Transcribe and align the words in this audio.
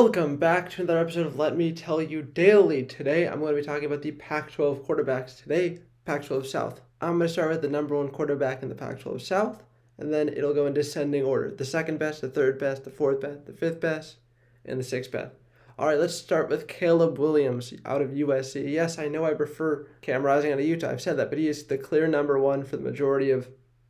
Welcome 0.00 0.36
back 0.36 0.70
to 0.70 0.82
another 0.82 1.00
episode 1.00 1.26
of 1.26 1.40
Let 1.40 1.56
Me 1.56 1.72
Tell 1.72 2.00
You 2.00 2.22
Daily. 2.22 2.84
Today 2.84 3.26
I'm 3.26 3.40
going 3.40 3.52
to 3.52 3.60
be 3.60 3.66
talking 3.66 3.86
about 3.86 4.00
the 4.00 4.12
Pac 4.12 4.52
12 4.52 4.86
quarterbacks. 4.86 5.42
Today, 5.42 5.80
Pac 6.04 6.24
12 6.24 6.46
South. 6.46 6.80
I'm 7.00 7.18
going 7.18 7.26
to 7.26 7.28
start 7.28 7.50
with 7.50 7.62
the 7.62 7.68
number 7.68 7.96
one 7.96 8.08
quarterback 8.10 8.62
in 8.62 8.68
the 8.68 8.76
Pac 8.76 9.00
12 9.00 9.20
South, 9.20 9.64
and 9.98 10.14
then 10.14 10.28
it'll 10.28 10.54
go 10.54 10.66
in 10.66 10.72
descending 10.72 11.24
order 11.24 11.50
the 11.50 11.64
second 11.64 11.98
best, 11.98 12.20
the 12.20 12.28
third 12.28 12.60
best, 12.60 12.84
the 12.84 12.92
fourth 12.92 13.20
best, 13.20 13.46
the 13.46 13.52
fifth 13.52 13.80
best, 13.80 14.18
and 14.64 14.78
the 14.78 14.84
sixth 14.84 15.10
best. 15.10 15.34
All 15.76 15.86
right, 15.86 15.98
let's 15.98 16.14
start 16.14 16.48
with 16.48 16.68
Caleb 16.68 17.18
Williams 17.18 17.74
out 17.84 18.00
of 18.00 18.10
USC. 18.10 18.70
Yes, 18.70 19.00
I 19.00 19.08
know 19.08 19.24
I 19.24 19.34
prefer 19.34 19.88
Cam 20.00 20.22
Rising 20.22 20.52
out 20.52 20.60
of 20.60 20.64
Utah. 20.64 20.90
I've 20.90 21.02
said 21.02 21.16
that, 21.16 21.28
but 21.28 21.40
he 21.40 21.48
is 21.48 21.64
the 21.64 21.76
clear 21.76 22.06
number 22.06 22.38
one 22.38 22.62
for 22.62 22.76
the 22.76 22.84
majority 22.84 23.32
of 23.32 23.48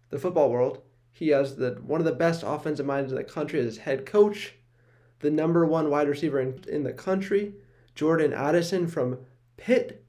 the 0.09 0.19
football 0.19 0.51
world. 0.51 0.81
He 1.13 1.29
has 1.29 1.57
the 1.57 1.73
one 1.85 2.01
of 2.01 2.07
the 2.07 2.13
best 2.13 2.45
offensive 2.47 2.87
minds 2.87 3.13
in 3.13 3.19
the 3.19 3.25
country 3.25 3.59
as 3.59 3.67
his 3.67 3.79
head 3.79 4.07
coach 4.07 4.55
the 5.21 5.31
number 5.31 5.65
one 5.67 5.91
wide 5.91 6.09
receiver 6.09 6.41
in, 6.41 6.63
in 6.69 6.85
the 6.85 6.93
country, 6.93 7.55
Jordan 7.95 8.33
Addison 8.33 8.87
from 8.87 9.19
Pitt. 9.57 10.05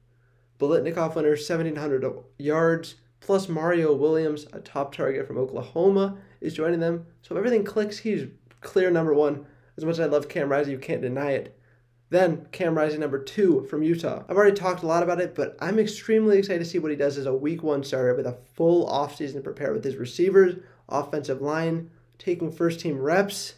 Biletnikoff 0.59 1.15
winner, 1.15 1.29
1,700 1.29 2.05
yards, 2.37 2.95
plus 3.21 3.47
Mario 3.47 3.93
Williams, 3.93 4.45
a 4.51 4.59
top 4.59 4.93
target 4.93 5.25
from 5.25 5.37
Oklahoma, 5.37 6.17
is 6.41 6.53
joining 6.53 6.79
them. 6.79 7.05
So 7.21 7.33
if 7.33 7.37
everything 7.37 7.63
clicks, 7.63 7.97
he's 7.99 8.27
clear 8.61 8.91
number 8.91 9.13
one. 9.13 9.45
As 9.77 9.85
much 9.85 9.93
as 9.93 9.99
I 10.01 10.05
love 10.05 10.27
Cam 10.27 10.49
Rising, 10.49 10.73
you 10.73 10.79
can't 10.79 11.01
deny 11.01 11.31
it. 11.31 11.57
Then 12.09 12.47
Cam 12.51 12.75
Rising 12.75 12.99
number 12.99 13.23
two 13.23 13.65
from 13.69 13.83
Utah. 13.83 14.23
I've 14.27 14.35
already 14.35 14.55
talked 14.55 14.83
a 14.83 14.87
lot 14.87 15.03
about 15.03 15.21
it, 15.21 15.35
but 15.35 15.55
I'm 15.61 15.79
extremely 15.79 16.37
excited 16.37 16.59
to 16.59 16.65
see 16.65 16.79
what 16.79 16.91
he 16.91 16.97
does 16.97 17.17
as 17.17 17.25
a 17.25 17.35
week 17.35 17.63
one 17.63 17.83
starter 17.83 18.15
with 18.15 18.25
a 18.25 18.37
full 18.55 18.87
offseason 18.89 19.35
to 19.35 19.41
prepare 19.41 19.71
with 19.71 19.83
his 19.83 19.95
receivers, 19.95 20.55
offensive 20.89 21.41
line, 21.41 21.91
taking 22.17 22.51
first 22.51 22.79
team 22.79 22.99
reps 22.99 23.53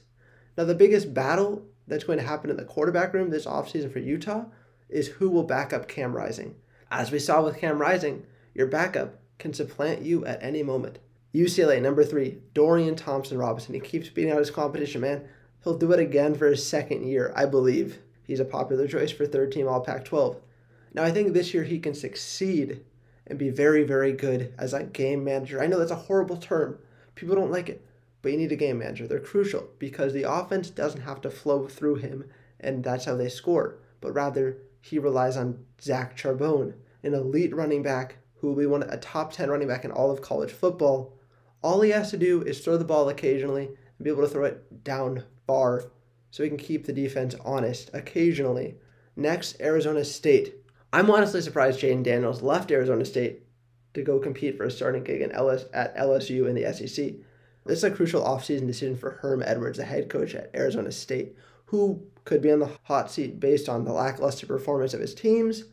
now, 0.61 0.67
the 0.67 0.75
biggest 0.75 1.11
battle 1.11 1.65
that's 1.87 2.03
going 2.03 2.19
to 2.19 2.23
happen 2.23 2.51
in 2.51 2.55
the 2.55 2.63
quarterback 2.63 3.15
room 3.15 3.31
this 3.31 3.47
offseason 3.47 3.91
for 3.91 3.97
Utah 3.97 4.45
is 4.89 5.07
who 5.07 5.27
will 5.27 5.41
back 5.41 5.73
up 5.73 5.87
Cam 5.87 6.15
Rising. 6.15 6.53
As 6.91 7.09
we 7.09 7.17
saw 7.17 7.41
with 7.41 7.57
Cam 7.57 7.79
Rising, 7.79 8.27
your 8.53 8.67
backup 8.67 9.15
can 9.39 9.55
supplant 9.55 10.03
you 10.03 10.23
at 10.23 10.43
any 10.43 10.61
moment. 10.61 10.99
UCLA, 11.33 11.81
number 11.81 12.03
three, 12.03 12.37
Dorian 12.53 12.95
Thompson 12.95 13.39
Robinson. 13.39 13.73
He 13.73 13.79
keeps 13.79 14.09
beating 14.09 14.31
out 14.31 14.37
his 14.37 14.51
competition, 14.51 15.01
man. 15.01 15.27
He'll 15.63 15.79
do 15.79 15.93
it 15.93 15.99
again 15.99 16.35
for 16.35 16.45
his 16.45 16.63
second 16.63 17.07
year, 17.07 17.33
I 17.35 17.47
believe. 17.47 17.97
He's 18.23 18.39
a 18.39 18.45
popular 18.45 18.87
choice 18.87 19.09
for 19.09 19.25
third 19.25 19.51
team 19.51 19.67
All 19.67 19.81
Pac 19.81 20.05
12. 20.05 20.39
Now, 20.93 21.03
I 21.03 21.09
think 21.09 21.33
this 21.33 21.55
year 21.55 21.63
he 21.63 21.79
can 21.79 21.95
succeed 21.95 22.81
and 23.25 23.39
be 23.39 23.49
very, 23.49 23.81
very 23.81 24.13
good 24.13 24.53
as 24.59 24.75
a 24.75 24.83
game 24.83 25.23
manager. 25.23 25.59
I 25.59 25.65
know 25.65 25.79
that's 25.79 25.89
a 25.89 25.95
horrible 25.95 26.37
term, 26.37 26.77
people 27.15 27.33
don't 27.33 27.49
like 27.49 27.67
it 27.67 27.83
but 28.21 28.31
you 28.31 28.37
need 28.37 28.51
a 28.51 28.55
game 28.55 28.79
manager. 28.79 29.07
They're 29.07 29.19
crucial 29.19 29.69
because 29.79 30.13
the 30.13 30.31
offense 30.31 30.69
doesn't 30.69 31.01
have 31.01 31.21
to 31.21 31.29
flow 31.29 31.67
through 31.67 31.95
him, 31.95 32.25
and 32.59 32.83
that's 32.83 33.05
how 33.05 33.15
they 33.15 33.29
score. 33.29 33.79
But 33.99 34.13
rather, 34.13 34.57
he 34.81 34.99
relies 34.99 35.37
on 35.37 35.65
Zach 35.81 36.17
Charbonnet, 36.17 36.75
an 37.03 37.13
elite 37.13 37.55
running 37.55 37.83
back 37.83 38.17
who 38.41 38.47
will 38.47 38.55
be 38.55 38.65
one 38.65 38.83
a 38.83 38.97
top 38.97 39.31
10 39.31 39.49
running 39.49 39.67
back 39.67 39.85
in 39.85 39.91
all 39.91 40.11
of 40.11 40.21
college 40.21 40.51
football. 40.51 41.13
All 41.63 41.81
he 41.81 41.91
has 41.91 42.09
to 42.11 42.17
do 42.17 42.41
is 42.41 42.59
throw 42.59 42.77
the 42.77 42.83
ball 42.83 43.07
occasionally 43.07 43.67
and 43.67 44.03
be 44.03 44.09
able 44.09 44.23
to 44.23 44.27
throw 44.27 44.45
it 44.45 44.83
down 44.83 45.23
far 45.45 45.83
so 46.31 46.43
he 46.43 46.49
can 46.49 46.57
keep 46.57 46.85
the 46.85 46.93
defense 46.93 47.35
honest 47.45 47.91
occasionally. 47.93 48.75
Next, 49.15 49.61
Arizona 49.61 50.03
State. 50.03 50.55
I'm 50.91 51.11
honestly 51.11 51.41
surprised 51.41 51.79
Jayden 51.79 52.03
Daniels 52.03 52.41
left 52.41 52.71
Arizona 52.71 53.05
State 53.05 53.43
to 53.93 54.01
go 54.01 54.19
compete 54.19 54.57
for 54.57 54.63
a 54.63 54.71
starting 54.71 55.03
gig 55.03 55.21
in 55.21 55.31
LS, 55.31 55.65
at 55.73 55.95
LSU 55.95 56.47
in 56.47 56.55
the 56.55 56.73
SEC. 56.73 57.13
This 57.65 57.79
is 57.79 57.83
a 57.83 57.91
crucial 57.91 58.23
offseason 58.23 58.67
decision 58.67 58.97
for 58.97 59.11
Herm 59.11 59.43
Edwards, 59.45 59.77
the 59.77 59.85
head 59.85 60.09
coach 60.09 60.33
at 60.33 60.49
Arizona 60.55 60.91
State, 60.91 61.35
who 61.65 62.03
could 62.25 62.41
be 62.41 62.51
on 62.51 62.59
the 62.59 62.71
hot 62.83 63.11
seat 63.11 63.39
based 63.39 63.69
on 63.69 63.85
the 63.85 63.93
lackluster 63.93 64.45
performance 64.45 64.93
of 64.93 64.99
his 64.99 65.13
teams 65.13 65.65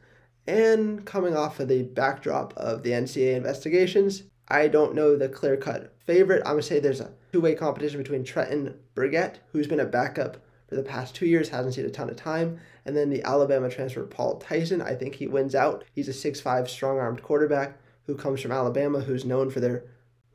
and 0.46 1.04
coming 1.04 1.36
off 1.36 1.60
of 1.60 1.68
the 1.68 1.82
backdrop 1.82 2.54
of 2.56 2.82
the 2.82 2.90
NCAA 2.90 3.36
investigations. 3.36 4.24
I 4.48 4.68
don't 4.68 4.94
know 4.94 5.16
the 5.16 5.28
clear 5.28 5.56
cut 5.56 5.94
favorite. 6.06 6.42
I'm 6.44 6.52
going 6.52 6.62
to 6.62 6.66
say 6.66 6.80
there's 6.80 7.00
a 7.00 7.12
two 7.32 7.40
way 7.40 7.54
competition 7.54 8.02
between 8.02 8.24
Trenton 8.24 8.78
Bourguet, 8.94 9.36
who's 9.52 9.66
been 9.66 9.80
a 9.80 9.84
backup 9.84 10.38
for 10.68 10.76
the 10.76 10.82
past 10.82 11.14
two 11.14 11.26
years, 11.26 11.48
hasn't 11.48 11.74
seen 11.74 11.86
a 11.86 11.90
ton 11.90 12.10
of 12.10 12.16
time, 12.16 12.60
and 12.84 12.96
then 12.96 13.10
the 13.10 13.22
Alabama 13.22 13.70
transfer 13.70 14.04
Paul 14.04 14.36
Tyson. 14.36 14.82
I 14.82 14.94
think 14.94 15.14
he 15.14 15.26
wins 15.26 15.54
out. 15.54 15.84
He's 15.94 16.08
a 16.08 16.12
6'5 16.32 16.68
strong 16.68 16.98
armed 16.98 17.22
quarterback 17.22 17.78
who 18.06 18.14
comes 18.14 18.40
from 18.40 18.52
Alabama, 18.52 19.00
who's 19.00 19.24
known 19.24 19.50
for 19.50 19.60
their 19.60 19.84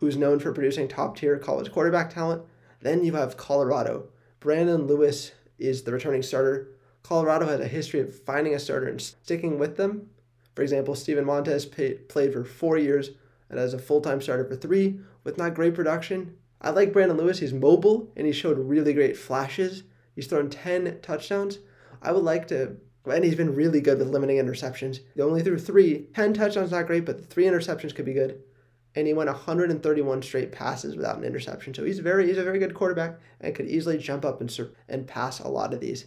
who's 0.04 0.18
known 0.18 0.38
for 0.38 0.52
producing 0.52 0.86
top 0.86 1.16
tier 1.16 1.38
college 1.38 1.72
quarterback 1.72 2.14
talent. 2.14 2.42
Then 2.82 3.06
you 3.06 3.14
have 3.14 3.38
Colorado. 3.38 4.10
Brendon 4.42 4.86
Lewis 4.86 5.32
is 5.58 5.84
the 5.84 5.94
returning 5.94 6.22
starter. 6.22 6.68
Colorado 7.04 7.48
has 7.48 7.62
a 7.62 7.68
history 7.70 8.02
of 8.02 8.20
finding 8.24 8.54
a 8.54 8.60
starter 8.60 8.88
and 8.88 9.02
sticking 9.02 9.58
with 9.58 9.78
them. 9.78 10.10
For 10.56 10.62
example, 10.62 10.94
Steven 10.96 11.24
Montez 11.24 11.66
pay, 11.66 11.94
played 11.94 12.34
for 12.34 12.44
four 12.44 12.78
years 12.78 13.12
and 13.50 13.58
as 13.58 13.74
a 13.74 13.80
full 13.80 14.02
time 14.02 14.22
starter 14.22 14.44
for 14.44 14.58
three 14.58 15.00
with 15.24 15.38
not 15.38 15.54
great 15.54 15.74
production. 15.74 16.36
I 16.62 16.72
like 16.72 16.92
Brendon 16.92 17.16
Lewis. 17.16 17.40
He's 17.40 17.54
mobile 17.54 18.12
and 18.18 18.28
he 18.28 18.34
showed 18.34 18.60
really 18.60 18.94
great 18.94 19.16
flashes. 19.16 19.84
He's 20.16 20.28
thrown 20.28 20.50
10 20.50 21.00
touchdowns. 21.02 21.60
I 22.02 22.12
would 22.12 22.24
like 22.24 22.48
to, 22.50 22.76
and 23.06 23.24
he's 23.24 23.36
been 23.36 23.56
really 23.56 23.80
good 23.80 24.00
with 24.00 24.10
limiting 24.10 24.36
interceptions. 24.36 25.00
He 25.16 25.22
only 25.22 25.42
threw 25.42 25.58
three. 25.58 26.08
10 26.14 26.34
touchdowns, 26.34 26.72
not 26.72 26.88
great, 26.88 27.06
but 27.06 27.30
three 27.30 27.46
interceptions 27.46 27.96
could 27.96 28.06
be 28.06 28.14
good 28.14 28.44
and 28.96 29.08
he 29.08 29.14
went 29.14 29.30
131 29.30 30.22
straight 30.22 30.52
passes 30.52 30.96
without 30.96 31.18
an 31.18 31.24
interception. 31.24 31.74
So 31.74 31.84
he's 31.84 32.00
very 32.00 32.28
he's 32.28 32.38
a 32.38 32.44
very 32.44 32.60
good 32.60 32.74
quarterback 32.74 33.20
and 33.42 33.56
could 33.56 33.68
easily 33.68 33.98
jump 33.98 34.26
up 34.26 34.42
and 34.42 34.60
and 34.88 35.08
pass 35.08 35.40
a 35.40 35.48
lot 35.48 35.74
of 35.74 35.80
these. 35.80 36.06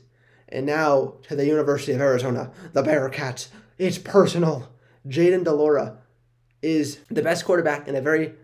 And 0.48 0.66
now 0.66 1.14
to 1.22 1.34
the 1.34 1.46
University 1.46 1.92
of 1.92 2.00
Arizona, 2.00 2.52
the 2.72 2.82
Bearcats. 2.82 3.48
It's 3.78 3.98
personal. 3.98 4.69
Jayden 5.06 5.44
de 5.44 5.52
Laura 5.52 5.98
is 6.62 6.98
the 7.10 7.22
best 7.22 7.44
quarterback 7.44 7.86
in 7.88 7.96
a 7.96 8.00
very 8.00 8.34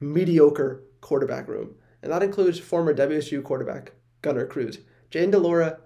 mediocre 0.00 0.82
quarterback 1.00 1.48
room, 1.48 1.74
and 2.02 2.12
that 2.12 2.22
includes 2.22 2.58
former 2.58 2.94
WSU 2.94 3.42
quarterback 3.42 3.92
Gunner 4.22 4.46
Cruz. 4.46 4.78
Jayden 5.10 5.30
de 5.30 5.38
Laura 5.38 5.78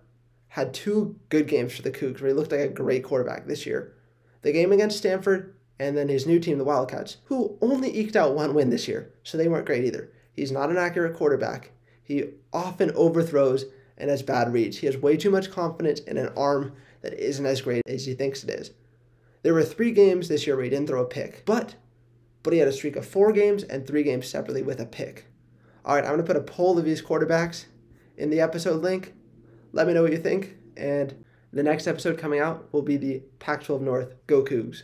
had 0.48 0.74
two 0.74 1.16
good 1.28 1.46
games 1.46 1.74
for 1.74 1.82
the 1.82 1.90
Cougs 1.90 2.20
where 2.20 2.28
he 2.28 2.34
looked 2.34 2.50
like 2.52 2.60
a 2.60 2.68
great 2.68 3.04
quarterback 3.04 3.46
this 3.46 3.66
year. 3.66 3.94
The 4.42 4.52
game 4.52 4.72
against 4.72 4.98
Stanford, 4.98 5.54
and 5.80 5.96
then 5.96 6.08
his 6.08 6.26
new 6.26 6.38
team, 6.38 6.58
the 6.58 6.64
Wildcats, 6.64 7.16
who 7.24 7.56
only 7.62 7.96
eked 7.96 8.14
out 8.14 8.34
one 8.34 8.52
win 8.52 8.68
this 8.68 8.86
year, 8.86 9.14
so 9.22 9.38
they 9.38 9.48
weren't 9.48 9.64
great 9.64 9.82
either. 9.82 10.12
He's 10.30 10.52
not 10.52 10.68
an 10.68 10.76
accurate 10.76 11.16
quarterback. 11.16 11.72
He 12.04 12.24
often 12.52 12.92
overthrows 12.94 13.64
and 13.96 14.10
has 14.10 14.22
bad 14.22 14.52
reads. 14.52 14.76
He 14.76 14.86
has 14.86 14.98
way 14.98 15.16
too 15.16 15.30
much 15.30 15.50
confidence 15.50 16.00
in 16.00 16.18
an 16.18 16.28
arm 16.36 16.74
that 17.00 17.14
isn't 17.14 17.46
as 17.46 17.62
great 17.62 17.82
as 17.86 18.04
he 18.04 18.12
thinks 18.12 18.44
it 18.44 18.50
is. 18.50 18.72
There 19.42 19.54
were 19.54 19.64
three 19.64 19.90
games 19.90 20.28
this 20.28 20.46
year 20.46 20.54
where 20.54 20.64
he 20.64 20.70
didn't 20.70 20.86
throw 20.86 21.02
a 21.02 21.06
pick, 21.06 21.44
but 21.46 21.76
but 22.42 22.52
he 22.52 22.58
had 22.58 22.68
a 22.68 22.72
streak 22.72 22.96
of 22.96 23.06
four 23.06 23.32
games 23.32 23.62
and 23.64 23.86
three 23.86 24.02
games 24.02 24.28
separately 24.28 24.62
with 24.62 24.80
a 24.80 24.86
pick. 24.86 25.26
All 25.84 25.94
right, 25.94 26.04
I'm 26.04 26.18
to 26.18 26.22
put 26.22 26.36
a 26.36 26.42
poll 26.42 26.78
of 26.78 26.84
these 26.84 27.00
quarterbacks 27.00 27.66
in 28.18 28.28
the 28.28 28.40
episode 28.40 28.82
link. 28.82 29.14
Let 29.72 29.86
me 29.86 29.94
know 29.94 30.02
what 30.02 30.12
you 30.12 30.18
think, 30.18 30.56
and 30.76 31.24
the 31.54 31.62
next 31.62 31.86
episode 31.86 32.18
coming 32.18 32.40
out 32.40 32.70
will 32.70 32.82
be 32.82 32.98
the 32.98 33.22
Pac 33.38 33.64
12 33.64 33.80
North 33.80 34.14
Go 34.26 34.42
Cougs. 34.42 34.82